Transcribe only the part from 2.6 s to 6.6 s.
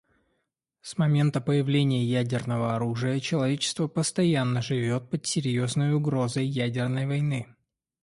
оружия человечество постоянно живет под серьезной угрозой